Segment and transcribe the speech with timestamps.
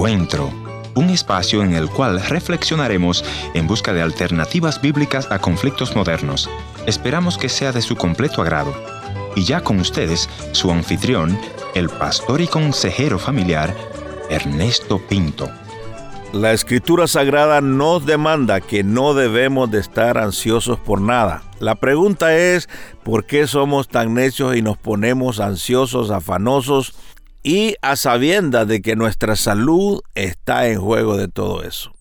[0.00, 3.22] Un espacio en el cual reflexionaremos
[3.52, 6.48] en busca de alternativas bíblicas a conflictos modernos.
[6.86, 8.72] Esperamos que sea de su completo agrado.
[9.36, 11.38] Y ya con ustedes, su anfitrión,
[11.74, 13.76] el pastor y consejero familiar,
[14.30, 15.50] Ernesto Pinto.
[16.32, 21.42] La escritura sagrada nos demanda que no debemos de estar ansiosos por nada.
[21.58, 22.70] La pregunta es,
[23.02, 26.94] ¿por qué somos tan necios y nos ponemos ansiosos, afanosos
[27.42, 31.92] y a sabiendas de que nuestra salud está en juego de todo eso.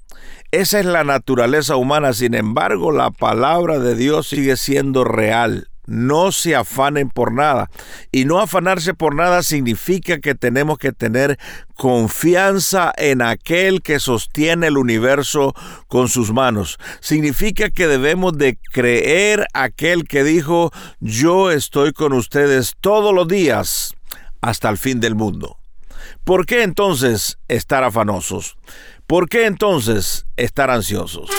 [0.52, 5.68] Esa es la naturaleza humana, sin embargo la palabra de Dios sigue siendo real.
[5.86, 7.72] No se afanen por nada.
[8.12, 11.40] Y no afanarse por nada significa que tenemos que tener
[11.76, 15.56] confianza en aquel que sostiene el universo
[15.88, 16.78] con sus manos.
[17.00, 23.96] Significa que debemos de creer aquel que dijo, yo estoy con ustedes todos los días
[24.42, 25.58] hasta el fin del mundo.
[26.24, 28.58] ¿Por qué entonces estar afanosos?
[29.08, 31.30] ¿Por qué entonces estar ansiosos?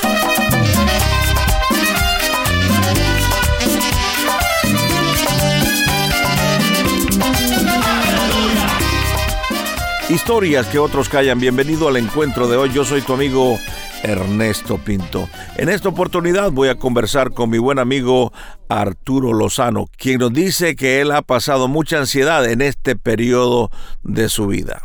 [10.10, 11.38] Historias que otros callan.
[11.38, 12.72] Bienvenido al encuentro de hoy.
[12.72, 13.60] Yo soy tu amigo
[14.02, 15.28] Ernesto Pinto.
[15.56, 18.32] En esta oportunidad voy a conversar con mi buen amigo
[18.68, 23.70] Arturo Lozano, quien nos dice que él ha pasado mucha ansiedad en este periodo
[24.02, 24.82] de su vida.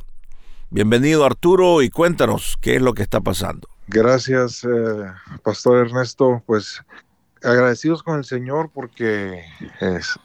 [0.69, 3.67] Bienvenido Arturo y cuéntanos qué es lo que está pasando.
[3.87, 4.67] Gracias, eh,
[5.43, 6.41] Pastor Ernesto.
[6.45, 6.81] Pues
[7.43, 9.43] agradecidos con el Señor porque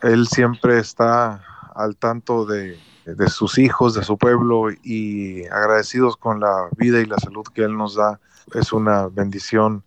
[0.02, 1.44] Él siempre está
[1.74, 2.78] al tanto de,
[3.14, 7.62] de sus hijos, de su pueblo y agradecidos con la vida y la salud que
[7.62, 8.20] Él nos da
[8.54, 9.82] es una bendición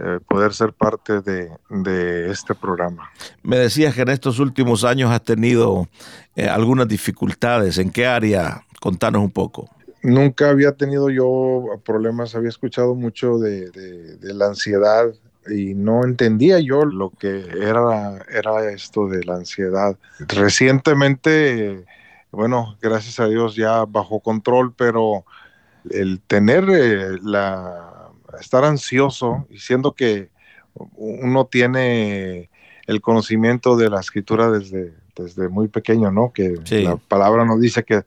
[0.00, 3.10] eh, poder ser parte de, este programa.
[3.42, 5.88] Me decías que en estos últimos años has tenido
[6.36, 7.78] eh, algunas dificultades.
[7.78, 8.62] ¿En qué área?
[8.80, 9.68] Contanos un poco.
[10.02, 13.70] Nunca había tenido yo problemas, había escuchado mucho de,
[14.22, 15.06] la ansiedad
[15.50, 19.96] y no entendía yo lo que era, era esto de la ansiedad.
[20.28, 21.84] Recientemente,
[22.30, 25.24] bueno, gracias a Dios ya bajo control, pero
[25.90, 30.30] el tener eh, la estar ansioso y siendo que
[30.96, 32.50] uno tiene
[32.86, 36.32] el conocimiento de la escritura desde, desde muy pequeño, ¿no?
[36.32, 38.04] Que la palabra nos dice que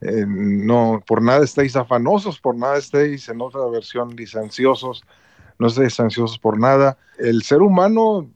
[0.00, 5.04] eh, no, por nada estéis afanosos, por nada estéis, en otra versión dice ansiosos,
[5.58, 6.96] no estéis ansiosos por nada.
[7.18, 8.28] El ser humano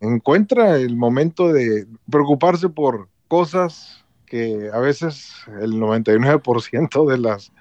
[0.00, 4.01] encuentra el momento de preocuparse por cosas
[4.32, 7.52] que a veces el 99% de las,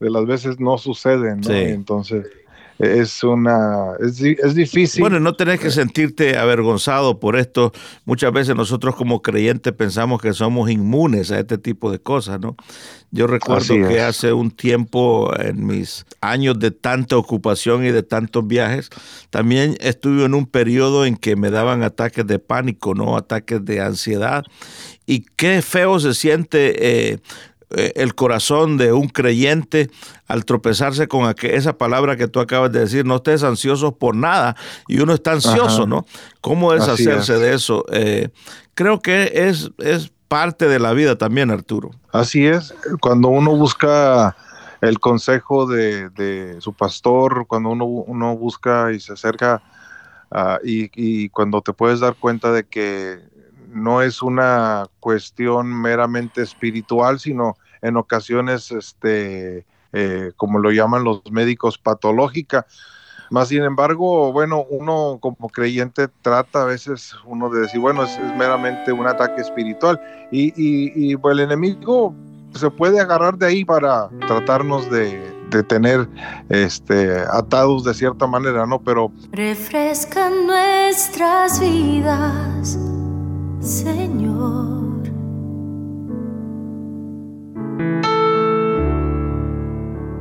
[0.00, 1.52] de las veces no suceden, ¿no?
[1.52, 2.24] Entonces
[2.78, 5.02] es una es, es, difícil.
[5.02, 7.72] Bueno, no tenés que sentirte avergonzado por esto.
[8.06, 12.56] Muchas veces nosotros como creyentes pensamos que somos inmunes a este tipo de cosas, ¿no?
[13.10, 18.44] Yo recuerdo que hace un tiempo en mis años de tanta ocupación y de tantos
[18.44, 18.90] viajes,
[19.30, 23.16] también estuve en un periodo en que me daban ataques de pánico, ¿no?
[23.16, 24.42] Ataques de ansiedad.
[25.06, 27.18] Y qué feo se siente eh,
[27.76, 29.90] eh, el corazón de un creyente
[30.28, 34.54] al tropezarse con esa palabra que tú acabas de decir, no estés ansioso por nada,
[34.86, 36.06] y uno está ansioso, ¿no?
[36.40, 37.84] ¿Cómo es hacerse de eso?
[37.90, 38.28] Eh,
[38.74, 41.90] creo que es, es parte de la vida también, Arturo.
[42.12, 44.36] Así es, cuando uno busca
[44.80, 49.62] el consejo de, su pastor, cuando uno, uno busca y se acerca
[50.30, 53.20] ah, y, y cuando te puedes dar cuenta de que
[53.74, 61.22] no es una cuestión meramente espiritual, sino en ocasiones, este, eh, como lo llaman los
[61.30, 62.66] médicos, patológica.
[63.30, 68.18] Más sin embargo, bueno, uno como creyente trata a veces uno de decir, bueno, es,
[68.36, 72.14] meramente un ataque espiritual y, y, pues, el enemigo
[72.54, 75.20] se puede agarrar de ahí para tratarnos de,
[75.50, 76.08] de tener
[76.48, 78.80] este, atados de cierta manera, ¿no?
[78.80, 79.10] Pero...
[79.32, 82.78] Refrescan nuestras vidas,
[83.64, 84.74] Señor.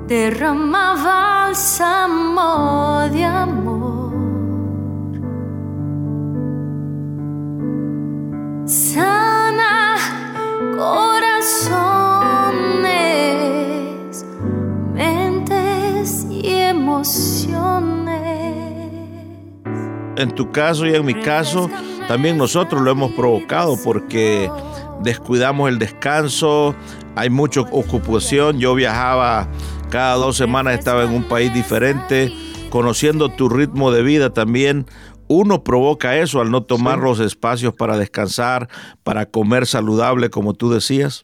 [0.07, 2.49] derrama bálsamo
[3.11, 4.13] de amor.
[8.65, 9.97] Sana
[10.77, 11.85] corazones,
[14.93, 18.13] mentes y emociones.
[20.15, 21.69] En tu caso y en mi caso,
[22.07, 24.49] también nosotros lo hemos provocado porque
[25.01, 26.75] descuidamos el descanso,
[27.15, 28.59] hay mucha ocupación.
[28.59, 29.47] Yo viajaba
[29.89, 32.33] cada dos semanas, estaba en un país diferente,
[32.69, 34.85] conociendo tu ritmo de vida también.
[35.27, 38.69] Uno provoca eso al no tomar los espacios para descansar,
[39.03, 41.23] para comer saludable, como tú decías.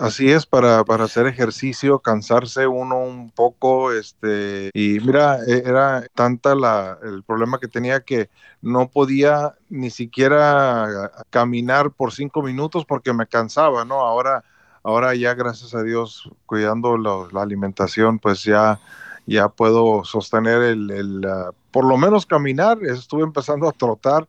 [0.00, 6.06] Así es, para, para hacer ejercicio, cansarse uno un poco, este, y mira, e, era
[6.14, 8.30] tanta la, el problema que tenía que
[8.62, 14.00] no podía ni siquiera caminar por cinco minutos porque me cansaba, ¿no?
[14.00, 14.44] Ahora,
[14.82, 18.78] ahora ya gracias a Dios, cuidando la alimentación, pues ya,
[19.26, 24.26] ya puedo sostener el, el uh, por lo menos caminar, estuve empezando a trotar,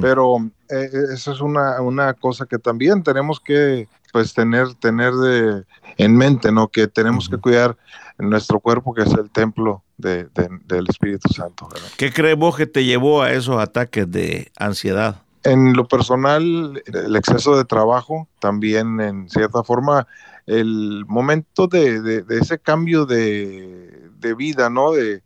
[0.00, 0.38] pero
[0.70, 5.64] eh, eh, eso es una, una cosa que también tenemos que pues tener, tener de,
[5.98, 6.68] en mente, ¿no?
[6.68, 7.76] Que tenemos que cuidar
[8.16, 10.26] nuestro cuerpo, que es el templo de,
[10.64, 11.68] del Espíritu Santo.
[11.98, 15.20] ¿Qué crees vos que te llevó a esos ataques de ansiedad?
[15.42, 20.06] En lo personal, el exceso de trabajo, también en cierta forma,
[20.46, 24.92] el momento de, de ese cambio de, vida, ¿no?
[24.92, 25.22] De,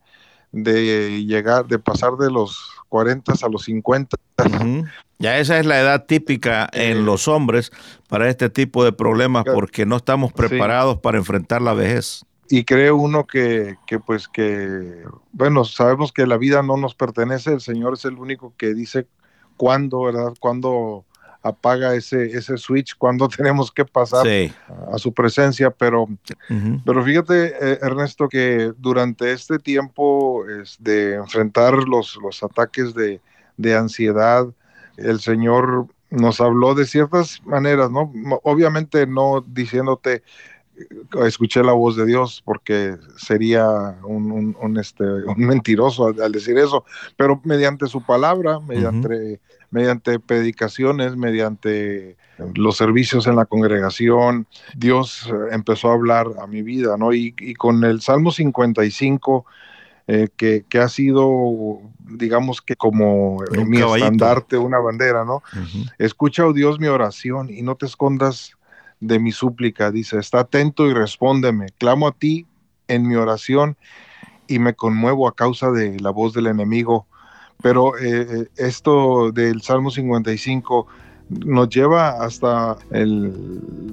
[0.51, 4.19] de llegar, de pasar de los 40 a los 50.
[5.19, 7.73] Ya esa es la edad típica en los hombres
[8.09, 12.27] para este tipo de problemas porque no estamos preparados para enfrentar la vejez.
[12.51, 17.53] Y cree uno que, que, pues que, bueno, sabemos que la vida no nos pertenece,
[17.53, 19.07] el Señor es el único que dice
[19.57, 20.35] cuándo, ¿verdad?
[20.41, 21.05] Cuándo
[21.43, 24.27] apaga ese, ese switch cuando tenemos que pasar
[24.93, 26.07] a, su presencia, pero,
[26.85, 33.21] pero fíjate, eh, Ernesto, que durante este tiempo es de enfrentar los, los ataques de,
[33.57, 34.47] de ansiedad,
[34.97, 38.13] el Señor nos habló de ciertas maneras, ¿no?
[38.43, 40.23] Obviamente no diciéndote,
[41.25, 46.85] escuché la voz de Dios porque sería un, un, este, un mentiroso al, decir eso,
[47.17, 49.41] pero mediante su palabra, mediante
[49.71, 52.17] mediante predicaciones, mediante
[52.55, 57.13] los servicios en la congregación, Dios eh, empezó a hablar a mi vida, ¿no?
[57.13, 59.45] Y, con el Salmo 55,
[60.09, 65.43] eh, que, ha sido, digamos que como mi estandarte, una bandera, ¿no?
[65.99, 68.57] Escucha, oh Dios, mi oración y no te escondas
[68.99, 72.47] de mi súplica, dice, está atento y respóndeme, clamo a ti
[72.89, 73.77] en mi oración
[74.47, 77.07] y me conmuevo a causa de la voz del enemigo
[77.63, 80.87] pero eh, eh, esto del Salmo 55
[81.29, 83.33] nos lleva hasta el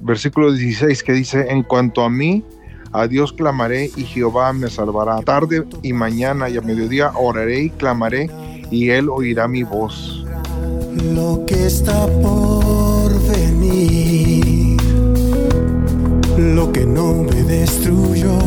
[0.02, 2.44] versículo 16 que dice, en cuanto a mí,
[2.92, 5.20] a Dios clamaré y Jehová me salvará.
[5.22, 8.30] Tarde y mañana y a mediodía oraré y clamaré
[8.70, 10.24] y él oirá mi voz.
[11.14, 14.80] Lo que está por venir,
[16.36, 18.38] lo que no me destruyó,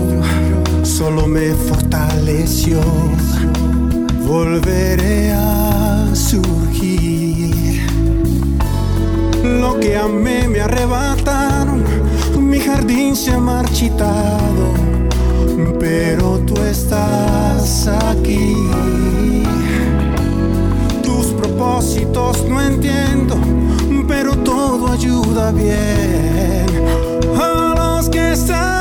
[0.84, 2.82] solo me fortaleció
[4.28, 7.82] volveré a surgir.
[9.44, 11.84] Lo que amé me arrebataron,
[12.40, 14.74] mi jardín se ha marchitado,
[15.80, 18.56] pero tú estás aquí.
[21.04, 23.38] Tus propósitos no entiendo,
[24.08, 26.68] pero todo ayuda bien
[27.40, 28.81] a los que están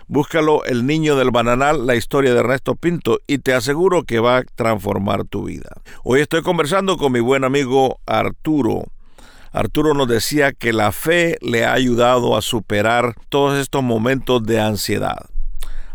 [0.09, 4.39] Búscalo El Niño del Bananal, la historia de Ernesto Pinto y te aseguro que va
[4.39, 5.81] a transformar tu vida.
[6.03, 8.87] Hoy estoy conversando con mi buen amigo Arturo.
[9.53, 14.61] Arturo nos decía que la fe le ha ayudado a superar todos estos momentos de
[14.61, 15.31] ansiedad.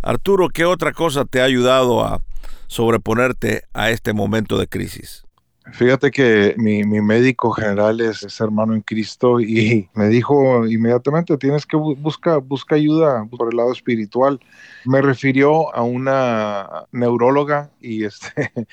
[0.01, 2.21] Arturo, ¿qué otra cosa te ha ayudado a
[2.67, 5.26] sobreponerte a este momento de crisis?
[5.73, 11.75] Fíjate que mi, médico general es, hermano en Cristo y me dijo inmediatamente, tienes que
[11.77, 14.39] buscar busca ayuda por el lado espiritual.
[14.85, 18.51] Me refirió a una neuróloga y este,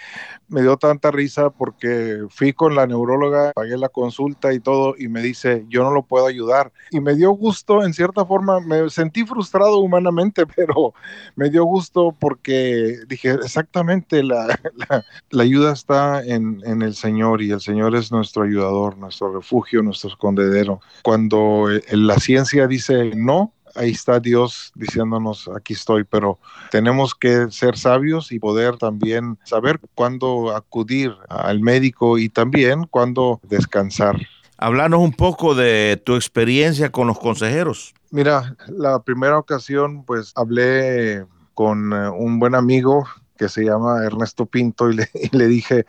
[0.49, 5.09] me dio tanta risa porque fui con la neuróloga, pagué la consulta y todo y
[5.09, 6.73] me dice, yo no lo puedo ayudar.
[6.91, 10.95] Y me dio gusto, en cierta forma, me sentí frustrado humanamente, pero
[11.35, 14.59] me dio gusto porque dije, exactamente, la,
[15.39, 20.11] ayuda está en, en el Señor y el Señor es nuestro ayudador, nuestro refugio, nuestro
[20.11, 20.81] escondedero.
[21.03, 26.39] Cuando eh, la ciencia dice no, ahí está Dios diciéndonos, aquí estoy, pero
[26.71, 33.41] tenemos que ser sabios y poder también saber cuándo acudir al médico y también cuándo
[33.49, 34.17] descansar.
[34.57, 37.93] Hablanos un poco de tu experiencia con los consejeros.
[38.11, 44.47] Mira, la primera ocasión pues hablé con eh, un buen amigo que se llama Ernesto
[44.47, 45.87] Pinto y le, dije,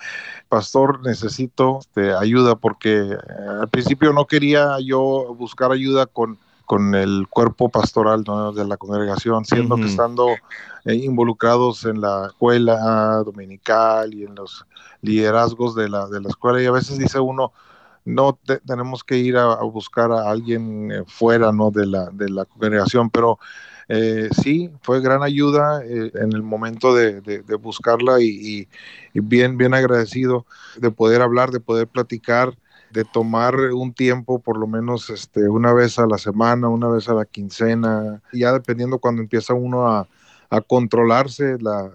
[0.49, 3.17] pastor, necesito este, ayuda porque eh,
[3.61, 9.45] al principio no quería yo buscar ayuda con, con el cuerpo pastoral de la congregación,
[9.45, 10.27] siendo que estando
[10.85, 14.65] eh, involucrados en la escuela dominical y en los
[15.01, 17.53] liderazgos de la, de la escuela y a veces dice uno,
[18.05, 21.71] no tenemos que ir a, buscar a alguien eh, fuera ¿no?
[21.71, 23.39] de, la, de la congregación, pero
[23.87, 28.67] eh, sí, fue gran ayuda eh, en el momento de, buscarla y,
[29.13, 30.45] bien, bien agradecido
[30.77, 32.57] de poder hablar, de poder platicar,
[32.91, 37.09] de tomar un tiempo, por lo menos este, una vez a la semana, una vez
[37.09, 40.07] a la quincena, ya dependiendo cuando empieza uno a,
[40.49, 41.91] a controlarse la,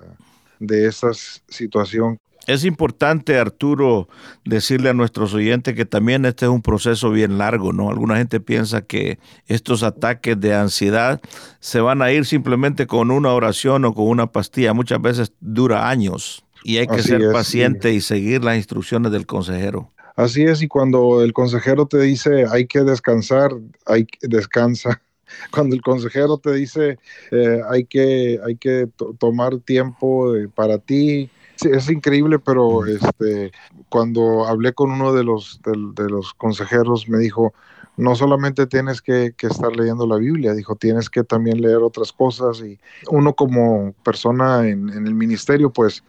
[0.59, 4.09] de esa situación es importante, Arturo,
[4.44, 7.90] decirle a nuestros oyentes que también este es un proceso bien largo, ¿no?
[7.90, 11.20] Alguna gente piensa que estos ataques de ansiedad
[11.61, 14.73] se van a ir simplemente con una oración o con una pastilla.
[14.73, 19.90] Muchas veces dura años y hay que ser paciente y seguir las instrucciones del consejero.
[20.16, 23.52] Así es, y cuando el consejero te dice hay que descansar,
[23.87, 25.00] hay que descansa
[25.50, 26.99] cuando el consejero te dice
[27.30, 31.30] eh, hay que, hay que tomar tiempo eh, para ti,
[31.62, 33.52] es increíble, pero este,
[33.88, 37.52] cuando hablé con uno de los, de, los consejeros me dijo,
[37.97, 42.61] no solamente tienes que, estar leyendo la Biblia, dijo, tienes que también leer otras cosas
[42.61, 42.79] y
[43.11, 46.02] uno como persona en, el ministerio, pues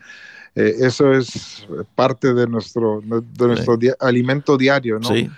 [0.55, 5.09] eh, eso es parte de nuestro, de nuestro alimento diario, ¿no?
[5.09, 5.29] Sí.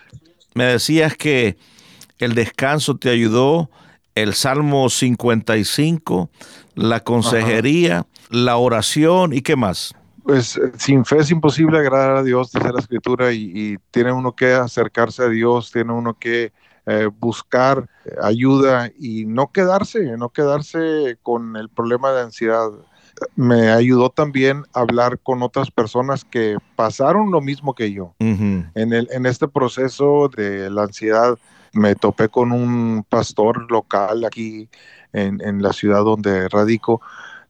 [0.53, 1.57] Me decías que
[2.19, 3.69] el descanso te ayudó,
[4.15, 6.29] el Salmo 55,
[6.75, 12.23] la consejería, la oración y qué más pues eh, sin fe es imposible agradar a
[12.23, 16.51] Dios, dice la escritura, y, tiene uno que acercarse a Dios, tiene uno que
[16.85, 17.87] eh, buscar
[18.21, 22.69] ayuda y no quedarse, no quedarse con el problema de ansiedad.
[23.35, 28.15] Me ayudó también a hablar con otras personas que pasaron lo mismo que yo.
[28.19, 31.37] en, el, en este proceso de la ansiedad
[31.73, 34.67] me topé con un pastor local aquí
[35.13, 37.01] en, en la ciudad donde radico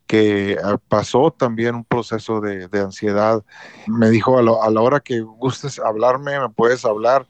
[0.07, 3.43] que ah, pasó también un proceso de, ansiedad.
[3.87, 7.27] Me dijo, a, la hora que gustes hablarme, me puedes hablar.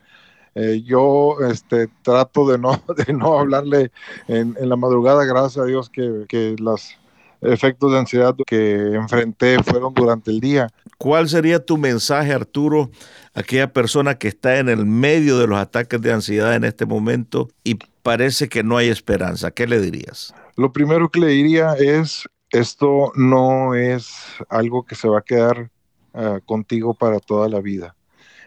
[0.56, 3.92] Eh, yo este, trato de no, de no hablarle
[4.27, 6.98] en, la madrugada, gracias a Dios que, que los
[7.42, 10.70] efectos de ansiedad que enfrenté fueron durante el día.
[10.98, 12.89] ¿Cuál sería tu mensaje, Arturo,
[13.34, 16.86] a aquella persona que está en el medio de los ataques de ansiedad en este
[16.86, 19.51] momento y parece que no hay esperanza?
[19.51, 20.34] ¿Qué le dirías?
[20.56, 24.13] Lo primero que le diría es esto no es
[24.48, 25.72] algo que se va a quedar
[26.13, 27.95] ah, contigo para toda la vida.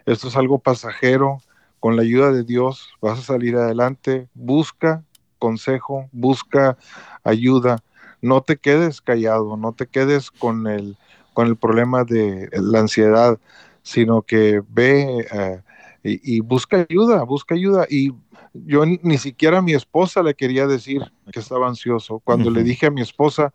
[0.06, 1.38] Esto es algo pasajero.
[1.80, 4.28] Con la ayuda de Dios vas a salir adelante.
[4.32, 5.04] Busca
[5.38, 6.78] consejo, busca
[7.25, 7.80] ayuda.
[8.22, 10.96] No te quedes callado, no te quedes con el,
[11.34, 13.38] con el problema de la ansiedad,
[13.82, 15.62] sino que ve ah,
[16.02, 17.86] y, busca ayuda, busca ayuda.
[17.90, 18.12] Y
[18.54, 22.20] yo ni, siquiera a mi esposa le quería decir que estaba ansioso.
[22.20, 23.52] Cuando le dije a mi esposa,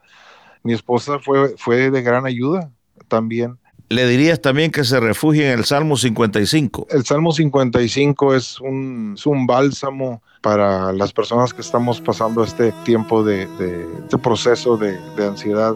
[0.63, 2.71] mi esposa fue, fue de gran ayuda
[3.07, 3.57] también.
[3.89, 6.87] ¿Le dirías también que se refugie en el Salmo 55?
[6.91, 12.71] El Salmo 55 es un, es un bálsamo para las personas que estamos pasando este
[12.85, 15.75] tiempo de, de este proceso de, de ansiedad.